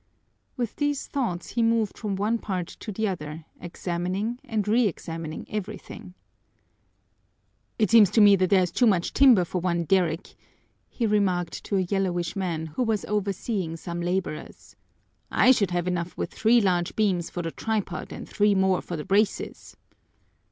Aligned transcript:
With 0.57 0.77
these 0.77 1.05
thoughts 1.05 1.49
he 1.51 1.61
moved 1.61 1.95
from 1.95 2.15
one 2.15 2.39
part 2.39 2.65
to 2.69 2.91
the 2.91 3.07
other, 3.07 3.45
examining 3.59 4.39
and 4.43 4.65
reexamining 4.65 5.45
everything. 5.47 6.15
"It 7.77 7.91
seems 7.91 8.09
to 8.17 8.19
me 8.19 8.35
that 8.37 8.49
there's 8.49 8.71
too 8.71 8.87
much 8.87 9.13
timber 9.13 9.45
for 9.45 9.61
one 9.61 9.83
derrick," 9.83 10.33
he 10.89 11.05
remarked 11.05 11.63
to 11.65 11.77
a 11.77 11.81
yellowish 11.81 12.35
man 12.35 12.65
who 12.65 12.81
was 12.81 13.05
overseeing 13.05 13.77
some 13.77 14.01
laborers. 14.01 14.75
"I 15.29 15.51
should 15.51 15.69
have 15.69 15.87
enough 15.87 16.17
with 16.17 16.33
three 16.33 16.61
large 16.61 16.95
beams 16.95 17.29
for 17.29 17.43
the 17.43 17.51
tripod 17.51 18.11
and 18.11 18.27
three 18.27 18.55
more 18.55 18.81
for 18.81 18.97
the 18.97 19.05
braces." 19.05 19.77